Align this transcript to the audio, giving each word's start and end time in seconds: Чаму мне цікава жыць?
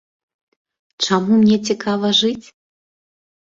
Чаму 1.09 1.37
мне 1.43 1.57
цікава 1.71 2.13
жыць? 2.23 2.47